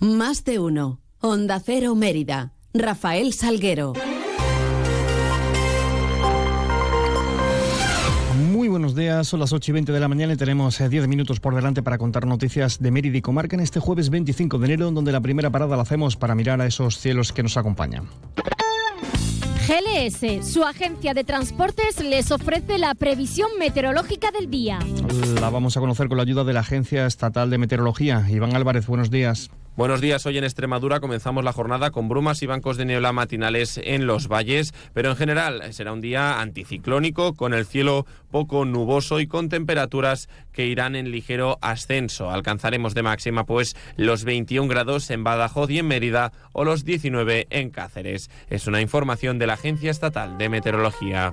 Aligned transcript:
Más 0.00 0.46
de 0.46 0.58
uno. 0.58 0.98
Onda 1.20 1.60
Cero 1.60 1.94
Mérida. 1.94 2.54
Rafael 2.72 3.34
Salguero. 3.34 3.92
Muy 8.50 8.68
buenos 8.68 8.96
días, 8.96 9.28
son 9.28 9.40
las 9.40 9.52
8 9.52 9.70
y 9.70 9.74
20 9.74 9.92
de 9.92 10.00
la 10.00 10.08
mañana 10.08 10.32
y 10.32 10.36
tenemos 10.36 10.78
10 10.78 11.04
eh, 11.04 11.06
minutos 11.06 11.38
por 11.38 11.54
delante 11.54 11.82
para 11.82 11.98
contar 11.98 12.26
noticias 12.26 12.78
de 12.80 12.90
Mérida 12.90 13.18
y 13.18 13.20
Comarca 13.20 13.56
en 13.56 13.60
este 13.60 13.78
jueves 13.78 14.08
25 14.08 14.58
de 14.58 14.64
enero, 14.64 14.90
donde 14.90 15.12
la 15.12 15.20
primera 15.20 15.50
parada 15.50 15.76
la 15.76 15.82
hacemos 15.82 16.16
para 16.16 16.34
mirar 16.34 16.62
a 16.62 16.66
esos 16.66 16.96
cielos 16.96 17.34
que 17.34 17.42
nos 17.42 17.58
acompañan. 17.58 18.08
GLS, 19.68 20.50
su 20.50 20.64
agencia 20.64 21.12
de 21.12 21.24
transportes, 21.24 22.02
les 22.02 22.32
ofrece 22.32 22.78
la 22.78 22.94
previsión 22.94 23.50
meteorológica 23.58 24.30
del 24.30 24.50
día. 24.50 24.78
La 25.40 25.50
vamos 25.50 25.76
a 25.76 25.80
conocer 25.80 26.08
con 26.08 26.16
la 26.16 26.22
ayuda 26.22 26.42
de 26.42 26.54
la 26.54 26.60
Agencia 26.60 27.04
Estatal 27.04 27.50
de 27.50 27.58
Meteorología. 27.58 28.26
Iván 28.30 28.56
Álvarez, 28.56 28.86
buenos 28.86 29.10
días. 29.10 29.50
Buenos 29.76 30.00
días, 30.00 30.26
hoy 30.26 30.36
en 30.36 30.44
Extremadura 30.44 30.98
comenzamos 30.98 31.44
la 31.44 31.52
jornada 31.52 31.92
con 31.92 32.08
brumas 32.08 32.42
y 32.42 32.46
bancos 32.46 32.76
de 32.76 32.84
niebla 32.84 33.12
matinales 33.12 33.80
en 33.82 34.06
los 34.06 34.26
valles, 34.26 34.74
pero 34.92 35.10
en 35.10 35.16
general 35.16 35.72
será 35.72 35.92
un 35.92 36.00
día 36.00 36.40
anticiclónico 36.40 37.34
con 37.34 37.54
el 37.54 37.64
cielo 37.64 38.04
poco 38.32 38.64
nuboso 38.64 39.20
y 39.20 39.28
con 39.28 39.48
temperaturas 39.48 40.28
que 40.52 40.66
irán 40.66 40.96
en 40.96 41.12
ligero 41.12 41.56
ascenso. 41.62 42.30
Alcanzaremos 42.30 42.94
de 42.94 43.04
máxima 43.04 43.44
pues 43.46 43.76
los 43.96 44.24
21 44.24 44.68
grados 44.68 45.08
en 45.10 45.22
Badajoz 45.22 45.70
y 45.70 45.78
en 45.78 45.86
Mérida 45.86 46.32
o 46.52 46.64
los 46.64 46.84
19 46.84 47.46
en 47.50 47.70
Cáceres. 47.70 48.28
Es 48.50 48.66
una 48.66 48.80
información 48.80 49.38
de 49.38 49.46
la 49.46 49.54
Agencia 49.54 49.92
Estatal 49.92 50.36
de 50.36 50.48
Meteorología. 50.48 51.32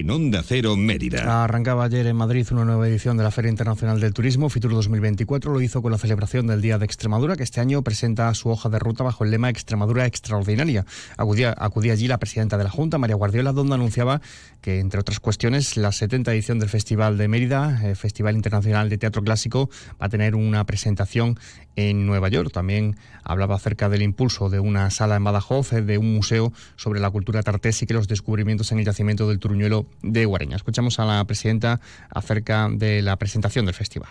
en 0.00 0.10
Onda 0.10 0.42
Cero 0.42 0.76
Mérida. 0.76 1.44
Arrancaba 1.44 1.84
ayer 1.84 2.06
en 2.06 2.16
Madrid 2.16 2.46
una 2.50 2.64
nueva 2.64 2.86
edición 2.88 3.16
de 3.16 3.22
la 3.22 3.30
Feria 3.30 3.50
Internacional 3.50 3.98
del 3.98 4.12
Turismo, 4.12 4.50
Fitur 4.50 4.72
2024. 4.72 5.52
Lo 5.52 5.60
hizo 5.60 5.80
con 5.80 5.90
la 5.92 5.98
celebración 5.98 6.46
del 6.46 6.60
Día 6.60 6.78
de 6.78 6.84
Extremadura, 6.84 7.36
que 7.36 7.42
este 7.42 7.60
año 7.60 7.82
presenta 7.82 8.32
su 8.34 8.50
hoja 8.50 8.68
de 8.68 8.78
ruta 8.78 9.04
bajo 9.04 9.24
el 9.24 9.30
lema 9.30 9.48
Extremadura 9.48 10.04
Extraordinaria. 10.04 10.84
Acudía, 11.16 11.54
acudía 11.56 11.94
allí 11.94 12.08
la 12.08 12.18
presidenta 12.18 12.58
de 12.58 12.64
la 12.64 12.70
Junta, 12.70 12.98
María 12.98 13.16
Guardiola, 13.16 13.52
donde 13.52 13.74
anunciaba 13.74 14.20
que, 14.60 14.80
entre 14.80 15.00
otras 15.00 15.20
cuestiones, 15.20 15.76
la 15.76 15.92
70 15.92 16.32
edición 16.32 16.58
del 16.58 16.68
Festival 16.68 17.16
de 17.16 17.28
Mérida, 17.28 17.80
el 17.82 17.92
eh, 17.92 17.94
Festival 17.94 18.36
Internacional 18.36 18.90
de 18.90 18.98
Teatro 18.98 19.22
Clásico, 19.22 19.70
va 20.00 20.06
a 20.06 20.08
tener 20.08 20.34
una 20.34 20.64
presentación 20.66 21.38
en 21.76 22.06
Nueva 22.06 22.28
York. 22.28 22.50
También 22.52 22.96
hablaba 23.22 23.54
acerca 23.54 23.88
del 23.88 24.02
impulso 24.02 24.50
de 24.50 24.60
una 24.60 24.90
sala 24.90 25.16
en 25.16 25.24
Badajoz, 25.24 25.72
eh, 25.72 25.82
de 25.82 25.98
un 25.98 26.14
museo 26.14 26.52
sobre 26.76 27.00
la 27.00 27.10
cultura 27.10 27.42
tartésica 27.42 27.94
y 27.94 27.96
los 27.96 28.08
descubrimientos 28.08 28.72
en 28.72 28.78
el 28.78 28.84
yacimiento 28.84 29.28
del 29.28 29.38
Turuñuelo 29.38 29.85
de 30.02 30.24
Guareña. 30.24 30.56
Escuchamos 30.56 30.98
a 30.98 31.04
la 31.04 31.24
presidenta 31.24 31.80
acerca 32.10 32.68
de 32.70 33.02
la 33.02 33.16
presentación 33.16 33.66
del 33.66 33.74
festival. 33.74 34.10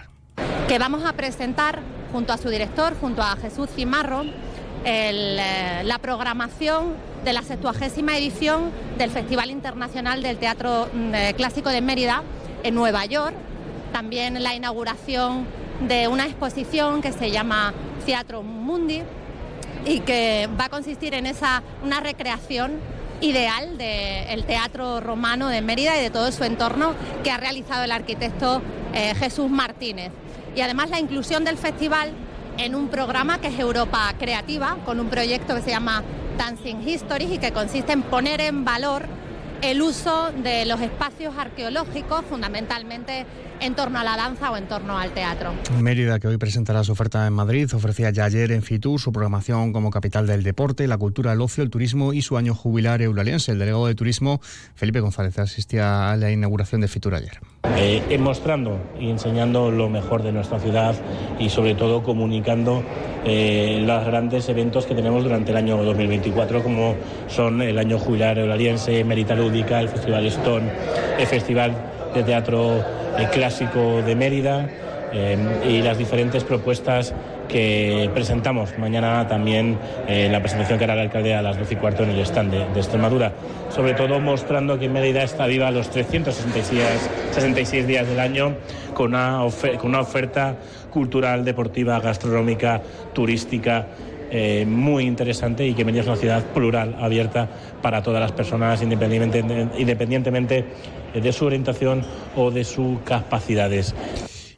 Que 0.67 0.79
vamos 0.79 1.05
a 1.05 1.13
presentar 1.13 1.79
junto 2.11 2.33
a 2.33 2.37
su 2.37 2.49
director, 2.49 2.95
junto 2.99 3.21
a 3.21 3.35
Jesús 3.35 3.69
Cimarro, 3.75 4.23
eh, 4.83 5.81
la 5.83 5.99
programación 5.99 6.93
de 7.23 7.33
la 7.33 7.41
70 7.41 8.17
edición 8.17 8.71
del 8.97 9.09
Festival 9.09 9.49
Internacional 9.49 10.21
del 10.21 10.37
Teatro 10.37 10.87
mm, 10.93 11.15
eh, 11.15 11.33
Clásico 11.35 11.69
de 11.69 11.81
Mérida 11.81 12.23
en 12.63 12.75
Nueva 12.75 13.05
York. 13.05 13.35
También 13.91 14.41
la 14.43 14.53
inauguración 14.53 15.45
de 15.87 16.07
una 16.07 16.25
exposición 16.25 17.01
que 17.01 17.11
se 17.11 17.31
llama 17.31 17.73
Teatro 18.05 18.43
Mundi 18.43 19.01
y 19.85 19.99
que 20.01 20.47
va 20.59 20.65
a 20.65 20.69
consistir 20.69 21.13
en 21.13 21.25
esa 21.25 21.63
una 21.83 21.99
recreación 21.99 22.73
ideal 23.21 23.77
del 23.77 24.45
teatro 24.45 24.99
romano 25.01 25.47
de 25.47 25.61
Mérida 25.61 25.97
y 25.97 26.01
de 26.01 26.09
todo 26.09 26.31
su 26.31 26.43
entorno 26.43 26.93
que 27.23 27.31
ha 27.31 27.37
realizado 27.37 27.83
el 27.83 27.91
arquitecto 27.91 28.61
eh, 28.93 29.13
Jesús 29.15 29.49
Martínez. 29.49 30.11
Y 30.55 30.61
además 30.61 30.89
la 30.89 30.99
inclusión 30.99 31.43
del 31.43 31.57
festival 31.57 32.11
en 32.57 32.75
un 32.75 32.87
programa 32.87 33.39
que 33.39 33.47
es 33.47 33.59
Europa 33.59 34.13
Creativa, 34.17 34.77
con 34.85 34.99
un 34.99 35.09
proyecto 35.09 35.55
que 35.55 35.61
se 35.61 35.71
llama 35.71 36.03
Dancing 36.37 36.87
Histories 36.87 37.31
y 37.31 37.37
que 37.37 37.51
consiste 37.51 37.93
en 37.93 38.03
poner 38.03 38.41
en 38.41 38.63
valor 38.63 39.07
el 39.61 39.81
uso 39.81 40.31
de 40.31 40.65
los 40.65 40.81
espacios 40.81 41.35
arqueológicos, 41.37 42.23
fundamentalmente 42.29 43.25
en 43.61 43.75
torno 43.75 43.99
a 43.99 44.03
la 44.03 44.17
danza 44.17 44.51
o 44.51 44.57
en 44.57 44.67
torno 44.67 44.97
al 44.97 45.11
teatro. 45.11 45.53
Mérida, 45.79 46.19
que 46.19 46.27
hoy 46.27 46.37
presentará 46.37 46.83
su 46.83 46.91
oferta 46.91 47.25
en 47.25 47.33
Madrid, 47.33 47.69
ofrecía 47.73 48.09
ya 48.09 48.25
ayer 48.25 48.51
en 48.51 48.61
Fitur 48.61 48.99
su 48.99 49.11
programación 49.11 49.73
como 49.73 49.91
capital 49.91 50.27
del 50.27 50.43
deporte, 50.43 50.87
la 50.87 50.97
cultura, 50.97 51.33
el 51.33 51.41
ocio, 51.41 51.63
el 51.63 51.69
turismo 51.69 52.13
y 52.13 52.21
su 52.21 52.37
año 52.37 52.53
jubilar 52.53 53.01
eulaliense. 53.01 53.51
El 53.51 53.59
delegado 53.59 53.87
de 53.87 53.95
turismo, 53.95 54.39
Felipe 54.75 54.99
González, 54.99 55.37
asistía 55.39 56.11
a 56.11 56.17
la 56.17 56.31
inauguración 56.31 56.81
de 56.81 56.87
Fitur 56.87 57.15
ayer. 57.15 57.39
Eh, 57.77 58.17
mostrando 58.19 58.79
y 58.99 59.09
enseñando 59.09 59.71
lo 59.71 59.89
mejor 59.89 60.23
de 60.23 60.31
nuestra 60.31 60.59
ciudad 60.59 60.95
y 61.39 61.49
sobre 61.49 61.75
todo 61.75 62.03
comunicando 62.03 62.83
eh, 63.25 63.83
los 63.85 64.05
grandes 64.05 64.47
eventos 64.49 64.85
que 64.85 64.95
tenemos 64.95 65.23
durante 65.23 65.51
el 65.51 65.57
año 65.57 65.83
2024 65.83 66.63
como 66.63 66.95
son 67.27 67.61
el 67.61 67.77
año 67.77 67.97
jubilar 67.97 68.37
eulaliense, 68.37 69.03
Merita 69.03 69.35
El 69.53 69.89
Festival 69.89 70.25
Stone, 70.25 70.71
el 71.19 71.27
Festival 71.27 71.71
de 72.13 72.23
Teatro 72.23 72.83
eh, 73.17 73.27
Clásico 73.31 74.01
de 74.01 74.15
Mérida 74.15 74.67
eh, 75.13 75.37
y 75.67 75.81
las 75.83 75.97
diferentes 75.99 76.43
propuestas 76.43 77.13
que 77.47 78.09
presentamos 78.13 78.75
mañana 78.79 79.27
también 79.27 79.77
en 80.07 80.31
la 80.31 80.39
presentación 80.39 80.79
que 80.79 80.85
hará 80.85 80.95
el 80.95 81.01
alcalde 81.01 81.35
a 81.35 81.43
las 81.43 81.59
12 81.59 81.75
y 81.75 81.77
cuarto 81.77 82.03
en 82.03 82.09
el 82.09 82.19
stand 82.21 82.51
de, 82.51 82.63
Extremadura. 82.79 83.33
Sobre 83.69 83.93
todo 83.93 84.19
mostrando 84.19 84.79
que 84.79 84.89
Mérida 84.89 85.21
está 85.21 85.45
viva 85.45 85.69
los 85.69 85.91
366 85.91 87.87
días 87.87 88.07
del 88.07 88.19
año 88.19 88.55
con 88.95 89.13
una, 89.13 89.41
con 89.77 89.89
una 89.91 89.99
oferta 90.01 90.55
cultural, 90.89 91.45
deportiva, 91.45 91.99
gastronómica, 91.99 92.81
turística. 93.13 93.85
Eh, 94.31 94.65
muy 94.67 95.05
interesante 95.05 95.65
y 95.65 95.73
que 95.73 95.85
Mérida 95.85 96.01
es 96.01 96.07
una 96.07 96.15
ciudad 96.15 96.43
plural, 96.53 96.95
abierta 96.99 97.47
para 97.81 98.01
todas 98.01 98.19
las 98.19 98.31
personas, 98.31 98.81
independientemente, 98.81 99.67
independientemente 99.77 100.65
de 101.13 101.31
su 101.31 101.45
orientación 101.45 102.03
o 102.35 102.51
de 102.51 102.63
sus 102.63 102.99
capacidades. 103.01 103.93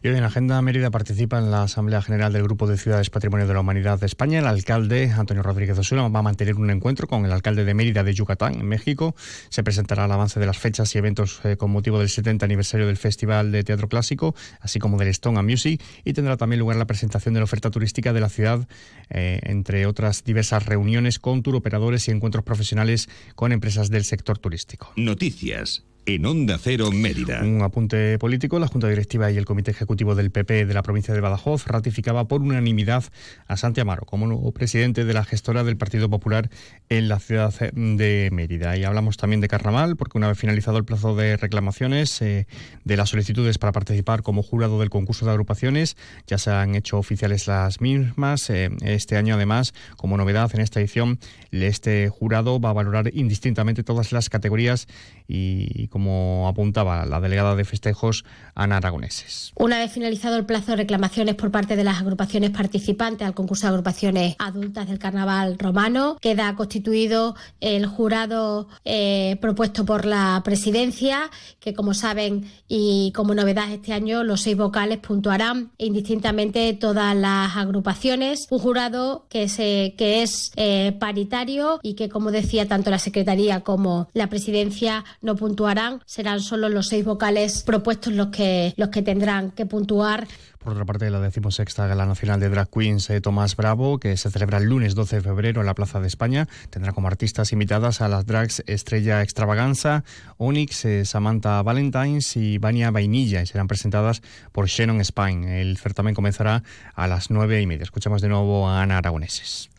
Y 0.03 0.09
hoy 0.09 0.15
en 0.15 0.23
Agenda 0.23 0.61
Mérida 0.61 0.91
participa 0.91 1.39
en 1.39 1.49
la 1.49 1.63
Asamblea 1.63 2.03
General 2.03 2.31
del 2.31 2.43
Grupo 2.43 2.67
de 2.67 2.77
Ciudades 2.77 3.09
Patrimonio 3.09 3.47
de 3.47 3.53
la 3.53 3.61
Humanidad 3.61 3.99
de 3.99 4.05
España. 4.05 4.39
El 4.39 4.45
alcalde 4.45 5.11
Antonio 5.11 5.41
Rodríguez 5.41 5.77
Osuna 5.79 6.07
va 6.07 6.19
a 6.19 6.21
mantener 6.21 6.55
un 6.55 6.69
encuentro 6.69 7.07
con 7.07 7.25
el 7.25 7.31
alcalde 7.31 7.65
de 7.65 7.73
Mérida 7.73 8.03
de 8.03 8.13
Yucatán, 8.13 8.55
en 8.59 8.67
México. 8.67 9.15
Se 9.49 9.63
presentará 9.63 10.05
el 10.05 10.11
avance 10.11 10.39
de 10.39 10.45
las 10.45 10.59
fechas 10.59 10.93
y 10.93 10.99
eventos 10.99 11.41
eh, 11.43 11.57
con 11.57 11.71
motivo 11.71 11.97
del 11.97 12.09
70 12.09 12.45
aniversario 12.45 12.85
del 12.85 12.97
Festival 12.97 13.51
de 13.51 13.63
Teatro 13.63 13.89
Clásico, 13.89 14.35
así 14.61 14.77
como 14.77 14.99
del 14.99 15.07
Stone 15.07 15.39
and 15.39 15.49
Music. 15.49 15.81
Y 16.03 16.13
tendrá 16.13 16.37
también 16.37 16.59
lugar 16.59 16.77
la 16.77 16.85
presentación 16.85 17.33
de 17.33 17.39
la 17.39 17.45
oferta 17.45 17.71
turística 17.71 18.13
de 18.13 18.21
la 18.21 18.29
ciudad, 18.29 18.67
eh, 19.09 19.39
entre 19.43 19.87
otras 19.87 20.23
diversas 20.23 20.65
reuniones 20.67 21.17
con 21.17 21.41
turoperadores 21.41 22.07
y 22.07 22.11
encuentros 22.11 22.43
profesionales 22.43 23.09
con 23.33 23.51
empresas 23.51 23.89
del 23.89 24.03
sector 24.03 24.37
turístico. 24.37 24.93
Noticias 24.95 25.83
en 26.07 26.25
Onda 26.25 26.57
Cero 26.57 26.89
Mérida. 26.89 27.41
Un 27.43 27.61
apunte 27.61 28.17
político. 28.17 28.59
La 28.59 28.67
Junta 28.67 28.87
Directiva 28.87 29.29
y 29.29 29.37
el 29.37 29.43
Comité 29.43 29.71
Ejecutivo 29.71 30.15
del 30.15 30.31
PP 30.31 30.65
de 30.65 30.73
la 30.73 30.81
provincia 30.81 31.13
de 31.13 31.19
Badajoz 31.19 31.67
ratificaba 31.67 32.29
por 32.29 32.41
unanimidad 32.41 33.03
a 33.45 33.57
Santi 33.57 33.81
Amaro 33.81 34.05
como 34.05 34.25
nuevo 34.25 34.53
presidente 34.53 35.03
de 35.03 35.13
la 35.13 35.25
gestora 35.25 35.65
del 35.65 35.75
Partido 35.75 36.09
Popular 36.09 36.49
en 36.87 37.09
la 37.09 37.19
ciudad 37.19 37.53
de 37.73 38.29
Mérida. 38.31 38.77
Y 38.77 38.85
hablamos 38.85 39.17
también 39.17 39.41
de 39.41 39.49
Carnaval, 39.49 39.97
porque 39.97 40.17
una 40.17 40.29
vez 40.29 40.39
finalizado 40.39 40.77
el 40.77 40.85
plazo 40.85 41.13
de 41.13 41.35
reclamaciones 41.35 42.21
eh, 42.21 42.47
de 42.85 42.97
las 42.97 43.09
solicitudes 43.09 43.57
para 43.57 43.73
participar 43.73 44.23
como 44.23 44.43
jurado 44.43 44.79
del 44.79 44.89
concurso 44.89 45.25
de 45.25 45.31
agrupaciones, 45.31 45.97
ya 46.25 46.37
se 46.37 46.51
han 46.51 46.75
hecho 46.75 46.97
oficiales 46.97 47.47
las 47.47 47.81
mismas. 47.81 48.49
Eh, 48.49 48.69
este 48.81 49.17
año, 49.17 49.35
además, 49.35 49.73
como 49.97 50.15
novedad 50.15 50.49
en 50.53 50.61
esta 50.61 50.79
edición, 50.79 51.19
este 51.51 52.07
jurado 52.07 52.61
va 52.61 52.69
a 52.69 52.73
valorar 52.73 53.11
indistintamente 53.13 53.83
todas 53.83 54.13
las 54.13 54.29
categorías 54.29 54.87
y 55.27 55.89
como 55.97 56.47
apuntaba 56.47 57.07
la 57.07 57.19
delegada 57.19 57.55
de 57.55 57.65
festejos, 57.65 58.23
Ana 58.53 58.77
Aragoneses. 58.77 59.51
Una 59.55 59.79
vez 59.79 59.91
finalizado 59.91 60.35
el 60.35 60.45
plazo 60.45 60.73
de 60.73 60.77
reclamaciones 60.77 61.33
por 61.33 61.49
parte 61.49 61.75
de 61.75 61.83
las 61.83 61.97
agrupaciones 61.99 62.51
participantes 62.51 63.27
al 63.27 63.33
concurso 63.33 63.65
de 63.65 63.69
agrupaciones 63.69 64.35
adultas 64.37 64.87
del 64.87 64.99
Carnaval 64.99 65.57
romano, 65.57 66.19
queda 66.21 66.53
constituido 66.55 67.35
el 67.61 67.87
jurado 67.87 68.67
eh, 68.85 69.37
propuesto 69.41 69.85
por 69.85 70.05
la 70.05 70.39
presidencia, 70.45 71.31
que 71.59 71.73
como 71.73 71.95
saben 71.95 72.47
y 72.67 73.11
como 73.15 73.33
novedad 73.33 73.71
este 73.71 73.93
año, 73.93 74.23
los 74.23 74.41
seis 74.41 74.55
vocales 74.55 74.99
puntuarán 74.99 75.71
indistintamente 75.79 76.71
todas 76.73 77.15
las 77.15 77.57
agrupaciones. 77.57 78.45
Un 78.51 78.59
jurado 78.59 79.25
que, 79.29 79.49
se, 79.49 79.95
que 79.97 80.21
es 80.21 80.51
eh, 80.57 80.95
paritario 80.99 81.79
y 81.81 81.95
que, 81.95 82.07
como 82.07 82.29
decía, 82.29 82.67
tanto 82.67 82.91
la 82.91 82.99
Secretaría 82.99 83.61
como 83.61 84.09
la 84.13 84.27
presidencia 84.27 85.03
no 85.23 85.35
puntuarán. 85.35 85.86
Serán 86.05 86.39
solo 86.39 86.69
los 86.69 86.87
seis 86.87 87.05
vocales 87.05 87.63
propuestos 87.63 88.13
los 88.13 88.27
que, 88.27 88.73
los 88.77 88.89
que 88.89 89.01
tendrán 89.01 89.51
que 89.51 89.65
puntuar 89.65 90.27
por 90.67 90.73
otra 90.73 90.83
parte, 90.83 91.09
la 91.09 91.21
decimosexta 91.21 91.87
Gala 91.87 92.05
Nacional 92.05 92.41
de 92.41 92.49
Drag 92.49 92.69
Queens 92.69 93.09
eh, 93.09 93.21
Tomás 93.21 93.55
Bravo, 93.55 93.99
que 93.99 94.17
se 94.17 94.29
celebra 94.29 94.57
el 94.57 94.65
lunes 94.65 94.95
12 94.95 95.15
de 95.15 95.21
febrero 95.21 95.61
en 95.61 95.65
la 95.65 95.73
Plaza 95.73 96.01
de 96.01 96.07
España, 96.07 96.45
tendrá 96.69 96.91
como 96.91 97.07
artistas 97.07 97.53
invitadas 97.53 98.01
a 98.01 98.09
las 98.09 98.25
drags 98.25 98.63
Estrella 98.67 99.21
Extravaganza, 99.21 100.03
Onyx, 100.35 100.83
eh, 100.83 101.05
Samantha 101.05 101.61
Valentines 101.61 102.35
y 102.35 102.57
Vania 102.57 102.91
Vainilla, 102.91 103.41
y 103.41 103.45
serán 103.45 103.69
presentadas 103.69 104.21
por 104.51 104.67
Shannon 104.67 104.99
Spine. 105.05 105.61
El 105.61 105.77
certamen 105.77 106.13
comenzará 106.13 106.63
a 106.95 107.07
las 107.07 107.31
nueve 107.31 107.61
y 107.61 107.65
media. 107.65 107.83
Escuchamos 107.83 108.21
de 108.21 108.27
nuevo 108.27 108.67
a 108.67 108.81
Ana 108.81 108.97
Aragoneses. 108.97 109.69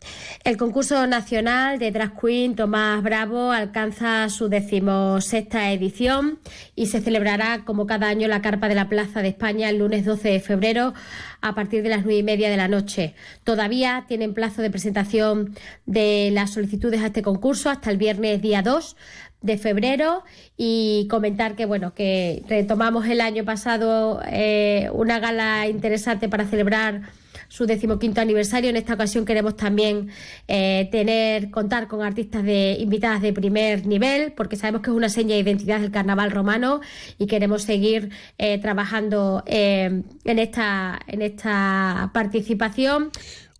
El 0.44 0.56
concurso 0.56 1.06
nacional 1.06 1.78
de 1.78 1.90
Drag 1.90 2.18
Queen 2.18 2.54
Tomás 2.54 3.02
Bravo 3.02 3.50
alcanza 3.50 4.30
su 4.30 4.48
decimosexta 4.48 5.70
edición 5.70 6.38
y 6.74 6.86
se 6.86 7.02
celebrará 7.02 7.64
como 7.66 7.86
cada 7.86 8.08
año 8.08 8.26
la 8.28 8.40
carpa 8.40 8.68
de 8.68 8.74
la 8.74 8.88
Plaza 8.88 9.20
de 9.20 9.28
España 9.28 9.68
el 9.68 9.78
lunes 9.78 10.06
12 10.06 10.28
de 10.28 10.40
febrero 10.40 10.77
a 11.40 11.54
partir 11.54 11.82
de 11.82 11.88
las 11.88 12.04
nueve 12.04 12.18
y 12.18 12.22
media 12.22 12.50
de 12.50 12.56
la 12.56 12.68
noche. 12.68 13.14
Todavía 13.44 14.04
tienen 14.08 14.34
plazo 14.34 14.62
de 14.62 14.70
presentación 14.70 15.54
de 15.86 16.30
las 16.32 16.52
solicitudes 16.52 17.02
a 17.02 17.06
este 17.06 17.22
concurso 17.22 17.70
hasta 17.70 17.90
el 17.90 17.96
viernes 17.96 18.40
día 18.40 18.62
2 18.62 18.96
de 19.40 19.56
febrero 19.56 20.24
y 20.56 21.06
comentar 21.08 21.54
que 21.54 21.64
bueno 21.64 21.94
que 21.94 22.42
retomamos 22.48 23.06
el 23.06 23.20
año 23.20 23.44
pasado 23.44 24.20
eh, 24.26 24.90
una 24.92 25.20
gala 25.20 25.68
interesante 25.68 26.28
para 26.28 26.44
celebrar 26.46 27.02
su 27.48 27.66
decimoquinto 27.66 28.20
aniversario. 28.20 28.70
En 28.70 28.76
esta 28.76 28.94
ocasión 28.94 29.24
queremos 29.24 29.56
también 29.56 30.10
eh, 30.46 30.88
tener, 30.92 31.50
contar 31.50 31.88
con 31.88 32.02
artistas 32.02 32.44
de 32.44 32.76
invitadas 32.78 33.22
de 33.22 33.32
primer 33.32 33.86
nivel, 33.86 34.32
porque 34.32 34.56
sabemos 34.56 34.82
que 34.82 34.90
es 34.90 34.96
una 34.96 35.08
seña 35.08 35.34
de 35.34 35.40
identidad 35.40 35.80
del 35.80 35.90
carnaval 35.90 36.30
romano 36.30 36.80
y 37.18 37.26
queremos 37.26 37.62
seguir 37.62 38.10
eh, 38.38 38.58
trabajando 38.58 39.42
eh, 39.46 40.02
en, 40.24 40.38
esta, 40.38 41.00
en 41.06 41.22
esta 41.22 42.10
participación. 42.12 43.10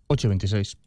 826. 0.07 0.77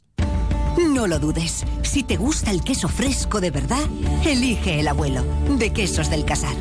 No 0.79 1.07
lo 1.07 1.19
dudes. 1.19 1.65
Si 1.83 2.03
te 2.03 2.17
gusta 2.17 2.51
el 2.51 2.63
queso 2.63 2.89
fresco 2.89 3.41
de 3.41 3.51
verdad, 3.51 3.83
elige 4.25 4.81
el 4.81 4.89
abuelo, 4.89 5.23
de 5.59 5.71
Quesos 5.71 6.09
del 6.11 6.25
Casar. 6.25 6.55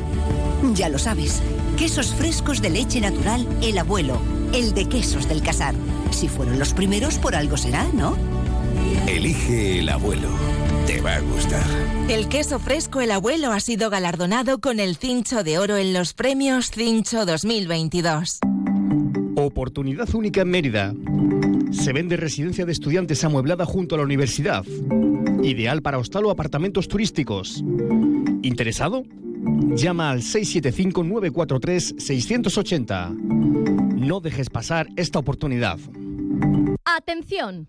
Ya 0.74 0.88
lo 0.88 0.98
sabes, 0.98 1.42
quesos 1.76 2.14
frescos 2.14 2.62
de 2.62 2.70
leche 2.70 3.00
natural, 3.00 3.46
el 3.62 3.78
abuelo, 3.78 4.20
el 4.52 4.74
de 4.74 4.88
Quesos 4.88 5.28
del 5.28 5.42
Casar. 5.42 5.74
Si 6.12 6.28
fueron 6.28 6.58
los 6.58 6.72
primeros, 6.72 7.18
por 7.18 7.34
algo 7.34 7.56
será, 7.56 7.84
¿no? 7.92 8.16
Elige 9.08 9.80
el 9.80 9.88
abuelo. 9.88 10.28
Te 10.86 11.00
va 11.00 11.16
a 11.16 11.20
gustar. 11.20 11.64
El 12.08 12.28
queso 12.28 12.58
fresco 12.58 13.00
El 13.00 13.10
Abuelo 13.10 13.50
ha 13.50 13.60
sido 13.60 13.90
galardonado 13.90 14.60
con 14.60 14.78
el 14.78 14.96
Cincho 14.96 15.42
de 15.42 15.58
Oro 15.58 15.76
en 15.76 15.92
los 15.92 16.12
premios 16.12 16.70
Cincho 16.70 17.24
2022. 17.24 18.40
Oportunidad 19.36 20.14
única 20.14 20.42
en 20.42 20.50
Mérida. 20.50 20.94
Se 21.72 21.92
vende 21.92 22.16
residencia 22.16 22.66
de 22.66 22.72
estudiantes 22.72 23.24
amueblada 23.24 23.64
junto 23.64 23.94
a 23.94 23.98
la 23.98 24.04
universidad. 24.04 24.64
Ideal 25.42 25.82
para 25.82 25.98
hostal 25.98 26.26
o 26.26 26.30
apartamentos 26.30 26.86
turísticos. 26.86 27.64
¿Interesado? 28.42 29.04
Llama 29.42 30.10
al 30.10 30.22
675-943-680. 30.22 33.10
No 33.10 34.20
dejes 34.20 34.50
pasar 34.50 34.86
esta 34.96 35.18
oportunidad. 35.18 35.78
¡Atención! 36.84 37.68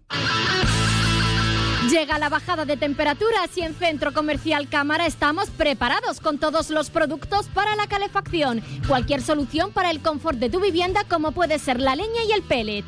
Llega 1.90 2.18
la 2.18 2.30
bajada 2.30 2.66
de 2.66 2.78
temperaturas 2.78 3.58
y 3.58 3.62
en 3.62 3.74
Centro 3.74 4.14
Comercial 4.14 4.70
Cámara 4.70 5.06
estamos 5.06 5.50
preparados 5.50 6.22
con 6.22 6.38
todos 6.38 6.70
los 6.70 6.90
productos 6.90 7.48
para 7.48 7.76
la 7.76 7.88
calefacción. 7.88 8.62
Cualquier 8.88 9.22
solución 9.22 9.72
para 9.72 9.92
el 9.92 10.00
confort 10.00 10.40
de 10.40 10.50
tu 10.50 10.60
vivienda 10.60 11.04
como 11.10 11.34
puede 11.34 11.60
ser 11.60 11.80
la 11.80 11.96
leña 11.96 12.24
y 12.28 12.32
el 12.32 12.42
pellet. 12.44 12.86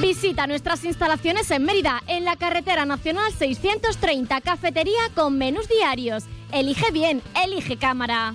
Visita 0.00 0.46
nuestras 0.46 0.82
instalaciones 0.84 1.50
en 1.50 1.62
Mérida, 1.62 2.02
en 2.06 2.24
la 2.24 2.36
carretera 2.36 2.86
nacional 2.86 3.30
630, 3.34 4.40
cafetería 4.40 5.00
con 5.14 5.36
menús 5.36 5.68
diarios. 5.68 6.24
Elige 6.52 6.90
bien, 6.90 7.20
elige 7.44 7.76
cámara. 7.76 8.34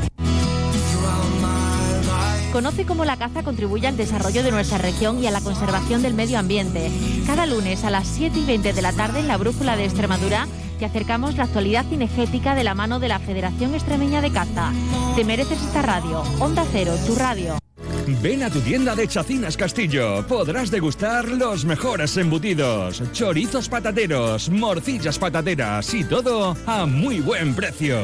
Conoce 2.51 2.85
cómo 2.85 3.05
la 3.05 3.17
caza 3.17 3.43
contribuye 3.43 3.87
al 3.87 3.95
desarrollo 3.95 4.43
de 4.43 4.51
nuestra 4.51 4.77
región 4.77 5.23
y 5.23 5.27
a 5.27 5.31
la 5.31 5.39
conservación 5.39 6.01
del 6.01 6.13
medio 6.13 6.37
ambiente. 6.37 6.91
Cada 7.25 7.45
lunes 7.45 7.85
a 7.85 7.89
las 7.89 8.07
7 8.07 8.39
y 8.39 8.45
20 8.45 8.73
de 8.73 8.81
la 8.81 8.91
tarde 8.91 9.19
en 9.19 9.27
la 9.27 9.37
Brújula 9.37 9.77
de 9.77 9.85
Extremadura 9.85 10.47
te 10.77 10.85
acercamos 10.85 11.37
la 11.37 11.43
actualidad 11.43 11.85
cinegética 11.85 12.53
de 12.53 12.63
la 12.63 12.75
mano 12.75 12.99
de 12.99 13.07
la 13.07 13.19
Federación 13.19 13.73
Extremeña 13.73 14.19
de 14.19 14.31
Caza. 14.31 14.73
Te 15.15 15.23
mereces 15.23 15.61
esta 15.61 15.81
radio. 15.81 16.23
Onda 16.39 16.65
Cero, 16.71 16.93
tu 17.05 17.15
radio. 17.15 17.57
Ven 18.21 18.43
a 18.43 18.49
tu 18.49 18.59
tienda 18.59 18.95
de 18.95 19.07
Chacinas 19.07 19.55
Castillo. 19.55 20.25
Podrás 20.27 20.71
degustar 20.71 21.29
los 21.29 21.63
mejores 21.65 22.17
embutidos, 22.17 23.01
chorizos 23.13 23.69
patateros, 23.69 24.49
morcillas 24.49 25.17
patateras 25.17 25.93
y 25.93 26.03
todo 26.03 26.57
a 26.65 26.85
muy 26.85 27.19
buen 27.21 27.53
precio. 27.53 27.97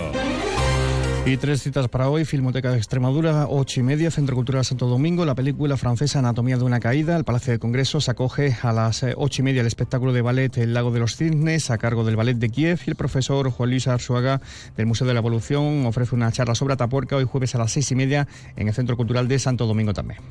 Y 1.27 1.35
tres 1.35 1.61
citas 1.61 1.89
para 1.89 2.09
hoy, 2.09 2.23
Filmoteca 2.23 2.71
de 2.71 2.77
Extremadura, 2.77 3.47
ocho 3.49 3.81
y 3.81 3.83
media, 3.83 4.09
Centro 4.09 4.33
Cultural 4.33 4.63
Santo 4.63 4.87
Domingo, 4.87 5.25
la 5.25 5.35
película 5.35 5.75
francesa 5.75 6.19
Anatomía 6.19 6.55
de 6.55 6.63
una 6.63 6.79
caída, 6.79 7.17
el 7.17 7.25
Palacio 7.25 7.51
de 7.51 7.59
Congresos 7.59 8.07
acoge 8.07 8.55
a 8.61 8.71
las 8.71 9.03
eh, 9.03 9.13
ocho 9.17 9.41
y 9.41 9.43
media 9.43 9.59
el 9.59 9.67
espectáculo 9.67 10.13
de 10.13 10.21
ballet 10.21 10.57
El 10.57 10.73
Lago 10.73 10.89
de 10.89 11.01
los 11.01 11.17
Cisnes 11.17 11.69
a 11.69 11.77
cargo 11.77 12.05
del 12.05 12.15
Ballet 12.15 12.37
de 12.37 12.49
Kiev 12.49 12.79
y 12.87 12.91
el 12.91 12.95
profesor 12.95 13.51
Juan 13.51 13.69
Luis 13.71 13.89
Arzuaga 13.89 14.39
del 14.77 14.85
Museo 14.85 15.05
de 15.05 15.15
la 15.15 15.19
Evolución 15.19 15.85
ofrece 15.85 16.15
una 16.15 16.31
charla 16.31 16.55
sobre 16.55 16.75
Atapuerca 16.75 17.17
hoy 17.17 17.25
jueves 17.25 17.53
a 17.55 17.57
las 17.57 17.73
seis 17.73 17.91
y 17.91 17.95
media 17.95 18.25
en 18.55 18.69
el 18.69 18.73
Centro 18.73 18.95
Cultural 18.95 19.27
de 19.27 19.37
Santo 19.37 19.65
Domingo 19.65 19.93
también. 19.93 20.21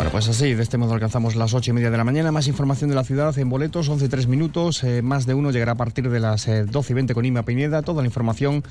Bueno, 0.00 0.12
pues 0.12 0.30
así, 0.30 0.54
de 0.54 0.62
este 0.62 0.78
modo 0.78 0.94
alcanzamos 0.94 1.36
las 1.36 1.52
ocho 1.52 1.72
y 1.72 1.74
media 1.74 1.90
de 1.90 1.98
la 1.98 2.04
mañana. 2.04 2.32
Más 2.32 2.46
información 2.46 2.88
de 2.88 2.96
la 2.96 3.04
ciudad 3.04 3.38
en 3.38 3.50
boletos, 3.50 3.86
11 3.86 4.08
tres 4.08 4.28
minutos. 4.28 4.82
Eh, 4.82 5.02
más 5.02 5.26
de 5.26 5.34
uno 5.34 5.50
llegará 5.50 5.72
a 5.72 5.74
partir 5.74 6.08
de 6.08 6.18
las 6.20 6.48
eh, 6.48 6.64
12 6.64 6.92
y 6.92 6.94
20 6.94 7.12
con 7.12 7.26
Ima 7.26 7.42
Pineda. 7.42 7.82
Toda 7.82 8.00
la 8.00 8.08
información 8.08 8.64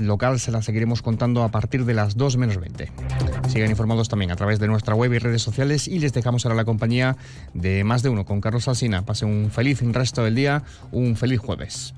local 0.00 0.38
se 0.38 0.50
la 0.50 0.60
seguiremos 0.60 1.00
contando 1.00 1.44
a 1.44 1.48
partir 1.48 1.86
de 1.86 1.94
las 1.94 2.18
2 2.18 2.36
menos 2.36 2.58
20. 2.58 2.92
Sigan 3.48 3.70
informados 3.70 4.10
también 4.10 4.30
a 4.32 4.36
través 4.36 4.58
de 4.58 4.68
nuestra 4.68 4.94
web 4.94 5.14
y 5.14 5.18
redes 5.18 5.40
sociales 5.40 5.88
y 5.88 5.98
les 5.98 6.12
dejamos 6.12 6.44
ahora 6.44 6.56
la 6.56 6.66
compañía 6.66 7.16
de 7.54 7.82
más 7.82 8.02
de 8.02 8.10
uno 8.10 8.26
con 8.26 8.42
Carlos 8.42 8.68
Alsina. 8.68 9.00
Pase 9.00 9.24
un 9.24 9.50
feliz 9.50 9.80
resto 9.80 10.24
del 10.24 10.34
día, 10.34 10.62
un 10.92 11.16
feliz 11.16 11.40
jueves. 11.40 11.94